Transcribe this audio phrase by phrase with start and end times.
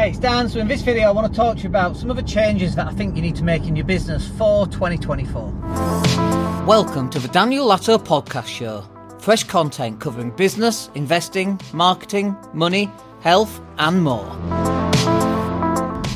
[0.00, 0.48] Hey, it's Dan.
[0.48, 2.74] So in this video, I want to talk to you about some of the changes
[2.74, 5.52] that I think you need to make in your business for 2024.
[6.66, 8.82] Welcome to the Daniel Latto Podcast Show.
[9.18, 12.90] Fresh content covering business, investing, marketing, money,
[13.20, 14.24] health, and more.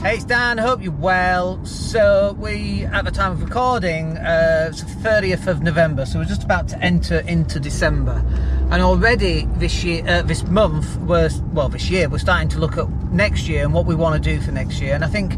[0.00, 0.56] Hey, it's Dan.
[0.56, 1.62] Hope you're well.
[1.66, 6.06] So we, at the time of recording, uh, it's the 30th of November.
[6.06, 8.24] So we're just about to enter into December,
[8.70, 12.78] and already this year, uh, this month, we're well, this year we're starting to look
[12.78, 14.94] at next year and what we want to do for next year.
[14.94, 15.36] And I think,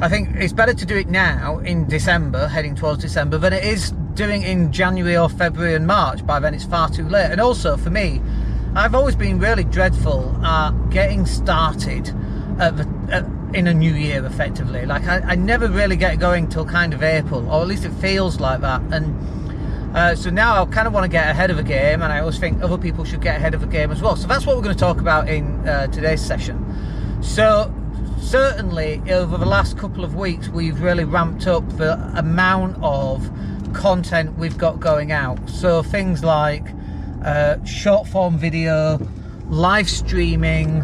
[0.00, 3.64] I think it's better to do it now in December, heading towards December, than it
[3.64, 6.26] is doing in January or February and March.
[6.26, 7.30] By then, it's far too late.
[7.30, 8.20] And also for me,
[8.74, 12.08] I've always been really dreadful at getting started
[12.58, 13.24] at the, at,
[13.54, 17.02] in a new year effectively like I, I, never really get going till kind of
[17.02, 20.94] April or at least it feels like that and uh, so now I kind of
[20.94, 23.36] want to get ahead of a game and I always think other people should get
[23.36, 25.68] ahead of a game as well so that's what we're going to talk about in
[25.68, 26.64] uh, today's session
[27.22, 27.72] so
[28.20, 33.30] certainly over the last couple of weeks we've really ramped up the amount of
[33.72, 36.66] content we've got going out so things like
[37.24, 38.98] uh, short form video
[39.48, 40.82] live streaming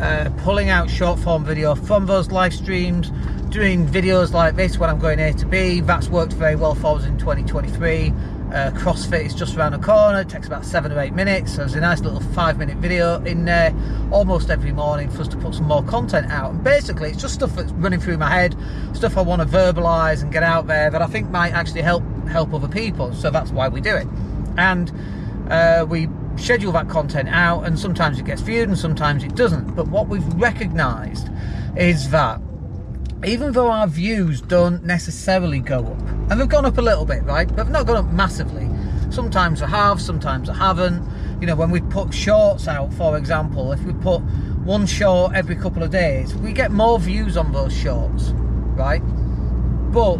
[0.00, 3.10] uh, pulling out short form video from those live streams,
[3.50, 5.80] doing videos like this when I'm going A to B.
[5.80, 8.12] That's worked very well for us in 2023.
[8.52, 10.22] Uh, CrossFit is just around the corner.
[10.22, 11.52] It takes about seven or eight minutes.
[11.52, 13.72] So there's a nice little five minute video in there
[14.10, 16.50] almost every morning for us to put some more content out.
[16.52, 18.56] And basically, it's just stuff that's running through my head,
[18.92, 22.02] stuff I want to verbalize and get out there that I think might actually help
[22.26, 23.12] help other people.
[23.14, 24.08] So that's why we do it.
[24.56, 24.92] And
[25.48, 29.76] uh, we schedule that content out, and sometimes it gets viewed and sometimes it doesn't.
[29.76, 31.28] But what we've recognized
[31.76, 32.40] is that
[33.24, 35.98] even though our views don't necessarily go up,
[36.30, 37.46] and they've gone up a little bit, right?
[37.48, 38.68] But they've not gone up massively.
[39.10, 41.06] Sometimes they have, sometimes they haven't.
[41.40, 44.20] You know, when we put shorts out, for example, if we put
[44.64, 48.30] one short every couple of days, we get more views on those shorts,
[48.76, 49.00] right?
[49.92, 50.16] But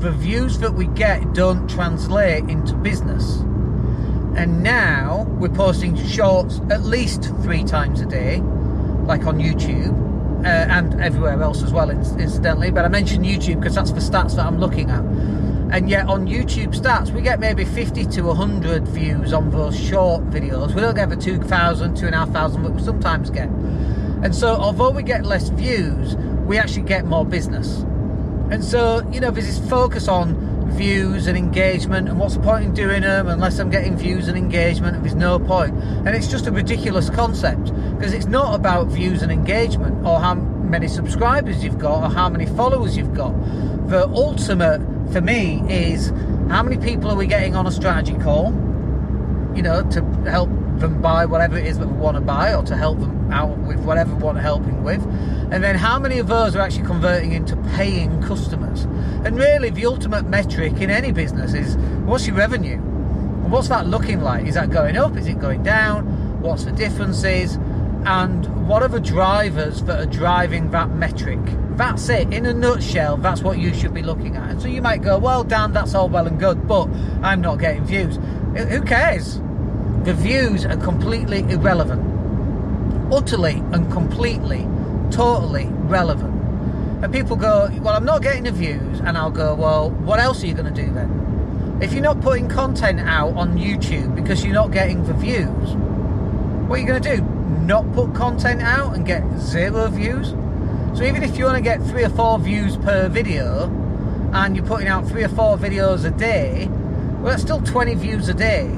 [0.00, 3.42] the views that we get don't translate into business
[4.36, 8.38] and now we're posting shorts at least three times a day,
[9.04, 10.03] like on YouTube.
[10.44, 12.70] Uh, and everywhere else as well, incidentally.
[12.70, 15.02] But I mentioned YouTube because that's the stats that I'm looking at.
[15.74, 20.22] And yet on YouTube stats, we get maybe 50 to 100 views on those short
[20.28, 20.74] videos.
[20.74, 23.48] We don't get the 2,000, 2,500 that we sometimes get.
[23.48, 26.14] And so, although we get less views,
[26.46, 27.78] we actually get more business.
[28.50, 32.64] And so, you know, there's this focus on views and engagement and what's the point
[32.64, 35.02] in doing them unless I'm getting views and engagement?
[35.02, 35.74] There's no point.
[35.74, 40.34] And it's just a ridiculous concept because it's not about views and engagement or how
[40.34, 43.32] many subscribers you've got or how many followers you've got.
[43.88, 44.80] The ultimate
[45.12, 46.08] for me is
[46.48, 48.52] how many people are we getting on a strategy call
[49.54, 52.62] you know to help them buy whatever it is that we want to buy or
[52.62, 55.02] to help them out with whatever we want helping with
[55.50, 58.86] and then how many of those are actually converting into paying customers
[59.24, 62.74] and really, the ultimate metric in any business is what's your revenue?
[62.74, 64.46] And what's that looking like?
[64.46, 65.16] Is that going up?
[65.16, 66.42] Is it going down?
[66.42, 67.54] What's the differences?
[68.04, 71.40] And what are the drivers that are driving that metric?
[71.70, 72.34] That's it.
[72.34, 74.50] In a nutshell, that's what you should be looking at.
[74.50, 76.86] And so you might go, well, Dan, that's all well and good, but
[77.22, 78.16] I'm not getting views.
[78.56, 79.40] Who cares?
[80.04, 82.02] The views are completely irrelevant.
[83.10, 84.68] Utterly and completely,
[85.10, 86.34] totally relevant.
[87.02, 89.00] And people go, well, I'm not getting the views.
[89.00, 91.78] And I'll go, well, what else are you going to do then?
[91.80, 95.70] If you're not putting content out on YouTube because you're not getting the views,
[96.68, 97.22] what are you going to do?
[97.64, 100.34] Not put content out and get zero views?
[100.98, 103.70] So even if you want to get three or four views per video
[104.34, 108.28] and you're putting out three or four videos a day, well, that's still 20 views
[108.28, 108.70] a day.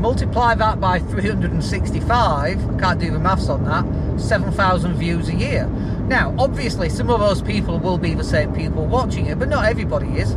[0.00, 3.84] Multiply that by 365, I can't do the maths on that,
[4.20, 5.66] 7,000 views a year.
[6.06, 9.64] Now, obviously, some of those people will be the same people watching it, but not
[9.64, 10.36] everybody is.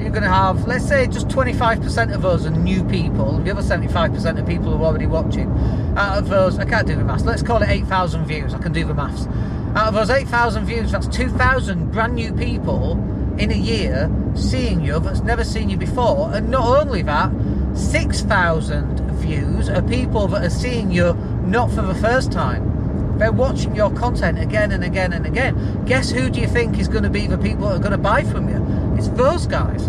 [0.00, 3.62] You're going to have, let's say, just 25% of those are new people, the other
[3.62, 5.50] 75% of people who are already watching.
[5.96, 8.72] Out of those, I can't do the maths, let's call it 8,000 views, I can
[8.72, 9.28] do the maths.
[9.76, 12.92] Out of those 8,000 views, that's 2,000 brand new people
[13.38, 17.30] in a year seeing you that's never seen you before, and not only that,
[17.74, 22.74] 6,000 views are people that are seeing you not for the first time
[23.18, 25.84] they're watching your content again and again and again.
[25.84, 27.98] Guess who do you think is going to be the people that are going to
[27.98, 28.96] buy from you?
[28.98, 29.84] It's those guys.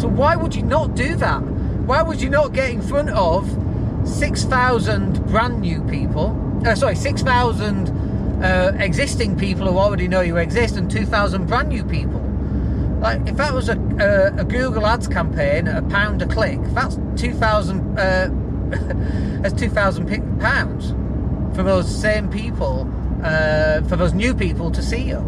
[0.00, 1.40] So why would you not do that?
[1.40, 3.48] Why would you not get in front of
[4.04, 6.38] 6,000 brand new people?
[6.66, 7.88] Uh, sorry, 6,000
[8.44, 12.20] uh, existing people who already know you exist and 2,000 brand new people.
[13.02, 16.98] Like, if that was a, a, a Google Ads campaign a pound a click, that's
[17.16, 17.98] 2,000.
[17.98, 18.30] Uh,
[19.42, 20.90] that's 2,000 pounds
[21.54, 22.88] for those same people
[23.22, 25.20] uh, for those new people to see you.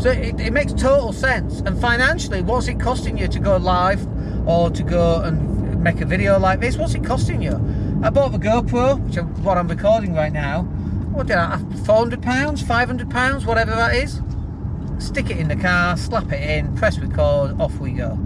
[0.00, 1.60] So it, it makes total sense.
[1.60, 4.06] And financially, what's it costing you to go live
[4.48, 6.76] or to go and make a video like this?
[6.76, 7.54] What's it costing you?
[8.02, 10.62] I bought the GoPro, which is what I'm recording right now.
[11.12, 11.58] What did I?
[11.84, 14.20] 400 pounds, 500 pounds, whatever that is.
[14.98, 18.18] Stick it in the car, slap it in, press record, off we go.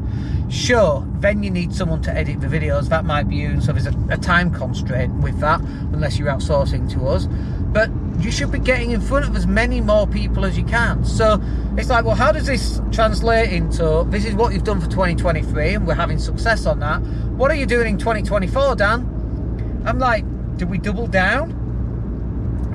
[0.48, 2.88] Sure, then you need someone to edit the videos.
[2.88, 6.90] That might be you, so there's a, a time constraint with that, unless you're outsourcing
[6.92, 7.26] to us.
[7.72, 11.04] But you should be getting in front of as many more people as you can.
[11.04, 11.42] So
[11.76, 15.74] it's like, well, how does this translate into this is what you've done for 2023
[15.74, 17.00] and we're having success on that?
[17.32, 19.82] What are you doing in 2024, Dan?
[19.86, 20.24] I'm like,
[20.58, 21.60] do we double down?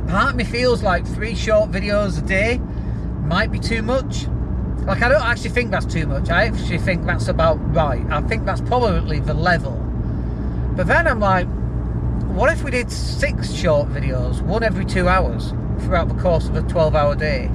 [0.09, 2.59] Part of me feels like three short videos a day
[3.27, 4.27] might be too much.
[4.85, 6.29] Like, I don't actually think that's too much.
[6.29, 8.05] I actually think that's about right.
[8.09, 9.73] I think that's probably the level.
[10.75, 11.47] But then I'm like,
[12.35, 16.55] what if we did six short videos, one every two hours, throughout the course of
[16.55, 17.49] a 12 hour day?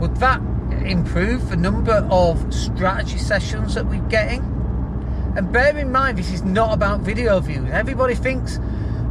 [0.00, 0.40] Would that
[0.84, 4.40] improve the number of strategy sessions that we're getting?
[5.36, 7.68] And bear in mind, this is not about video views.
[7.70, 8.58] Everybody thinks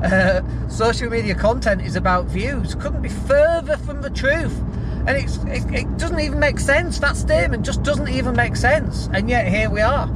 [0.04, 2.76] uh, social media content is about views.
[2.76, 4.62] Couldn't be further from the truth.
[5.08, 7.00] And it's, it, it doesn't even make sense.
[7.00, 9.10] That statement just doesn't even make sense.
[9.14, 10.10] And yet here we are.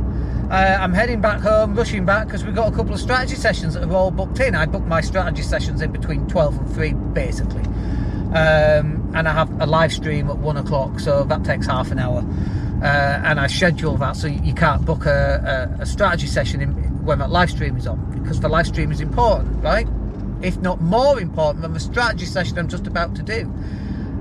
[0.51, 3.73] Uh, I'm heading back home, rushing back because we've got a couple of strategy sessions
[3.73, 4.53] that are all booked in.
[4.53, 7.63] I booked my strategy sessions in between 12 and 3, basically.
[8.35, 11.97] Um, and I have a live stream at 1 o'clock, so that takes half an
[11.97, 12.23] hour.
[12.83, 16.69] Uh, and I schedule that so you can't book a, a, a strategy session in,
[17.05, 19.87] when that live stream is on because the live stream is important, right?
[20.41, 23.51] If not more important than the strategy session I'm just about to do.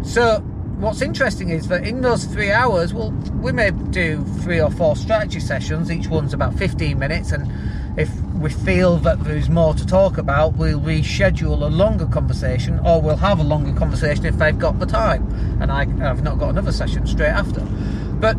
[0.02, 0.42] So
[0.78, 3.10] what's interesting is that in those three hours, well,
[3.40, 5.90] we may do three or four strategy sessions.
[5.90, 7.50] Each one's about 15 minutes, and
[7.98, 13.00] if we feel that there's more to talk about, we'll reschedule a longer conversation, or
[13.00, 15.26] we'll have a longer conversation if they've got the time,
[15.60, 17.60] and I, have not got another session straight after.
[17.60, 18.36] But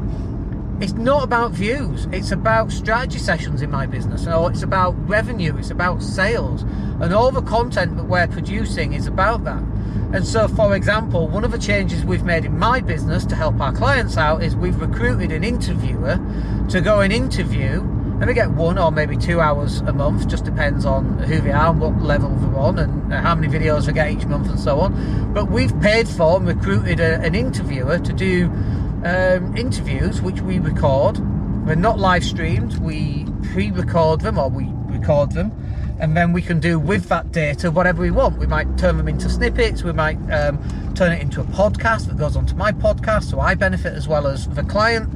[0.82, 2.08] it's not about views.
[2.12, 4.28] It's about strategy sessions in my business.
[4.28, 5.56] Or it's about revenue.
[5.58, 6.64] It's about sales.
[7.00, 9.64] And all the content that we're producing is about that.
[10.14, 13.60] And so, for example, one of the changes we've made in my business to help
[13.60, 16.20] our clients out is we've recruited an interviewer
[16.70, 20.46] to go and interview, and we get one or maybe two hours a month, just
[20.46, 23.88] depends on who they are and what level they're on and uh, how many videos
[23.88, 25.34] they get each month and so on.
[25.34, 28.50] But we've paid for and recruited a, an interviewer to do
[29.06, 31.16] um, interviews which we record.
[31.66, 35.52] They're not live streamed, we pre record them or we record them
[36.00, 38.38] and then we can do with that data whatever we want.
[38.38, 40.60] We might turn them into snippets, we might um,
[40.94, 44.28] turn it into a podcast that goes onto my podcast, so I benefit as well
[44.28, 45.10] as the client.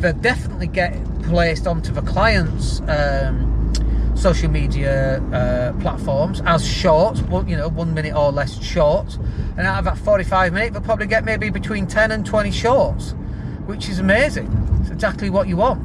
[0.00, 0.92] They definitely get
[1.22, 3.72] placed onto the client's um,
[4.14, 9.16] social media uh, platforms as shorts, you know, one minute or less shorts.
[9.56, 13.14] And out of that 45 minute, they'll probably get maybe between 10 and 20 shorts,
[13.66, 14.50] which is amazing.
[14.80, 15.82] It's exactly what you want.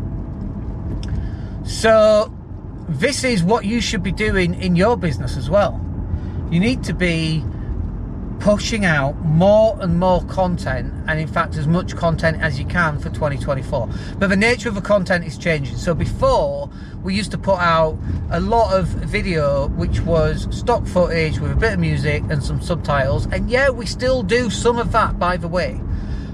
[1.67, 2.33] So
[2.87, 5.79] this is what you should be doing in your business as well.
[6.51, 7.43] You need to be
[8.41, 12.97] pushing out more and more content and in fact as much content as you can
[12.97, 13.87] for 2024
[14.17, 16.67] but the nature of the content is changing so before
[17.03, 17.95] we used to put out
[18.31, 22.59] a lot of video which was stock footage with a bit of music and some
[22.59, 25.79] subtitles and yeah we still do some of that by the way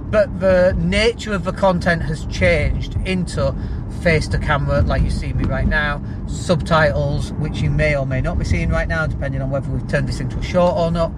[0.10, 3.54] but the nature of the content has changed into
[4.02, 8.22] face to camera like you see me right now subtitles which you may or may
[8.22, 10.92] not be seeing right now depending on whether we've turned this into a short or
[10.92, 11.12] not.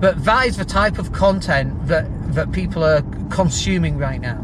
[0.00, 4.42] But that is the type of content that that people are consuming right now.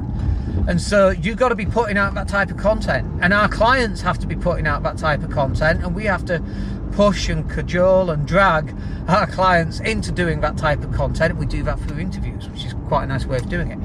[0.68, 3.06] And so you've got to be putting out that type of content.
[3.20, 6.24] And our clients have to be putting out that type of content and we have
[6.26, 6.42] to
[6.92, 8.74] push and cajole and drag
[9.08, 12.74] our clients into doing that type of content we do that through interviews which is
[12.88, 13.78] quite a nice way of doing it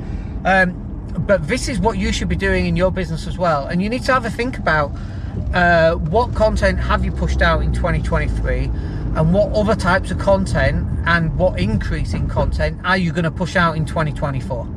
[0.46, 0.84] um,
[1.20, 3.68] but this is what you should be doing in your business as well.
[3.68, 4.92] And you need to have a think about
[5.54, 8.66] uh, what content have you pushed out in 2023
[9.16, 13.32] and what other types of content and what increase in content are you going to
[13.32, 14.68] push out in 2024.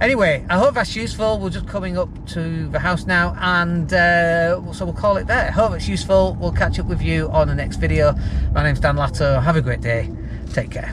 [0.00, 1.38] Anyway, I hope that's useful.
[1.38, 5.50] We're just coming up to the house now, and uh, so we'll call it there.
[5.50, 6.36] Hope it's useful.
[6.38, 8.14] We'll catch up with you on the next video.
[8.52, 9.42] My name's Dan Latto.
[9.42, 10.10] Have a great day.
[10.52, 10.92] Take care.